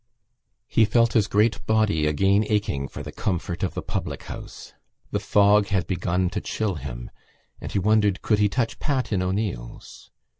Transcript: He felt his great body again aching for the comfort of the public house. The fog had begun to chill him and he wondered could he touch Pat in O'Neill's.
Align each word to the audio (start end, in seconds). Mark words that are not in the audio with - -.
He 0.67 0.83
felt 0.83 1.13
his 1.13 1.27
great 1.27 1.63
body 1.67 2.07
again 2.07 2.43
aching 2.49 2.87
for 2.87 3.03
the 3.03 3.11
comfort 3.11 3.61
of 3.61 3.75
the 3.75 3.83
public 3.83 4.23
house. 4.23 4.73
The 5.11 5.19
fog 5.19 5.67
had 5.67 5.85
begun 5.85 6.31
to 6.31 6.41
chill 6.41 6.73
him 6.73 7.11
and 7.59 7.71
he 7.71 7.77
wondered 7.77 8.23
could 8.23 8.39
he 8.39 8.49
touch 8.49 8.79
Pat 8.79 9.13
in 9.13 9.21
O'Neill's. 9.21 10.09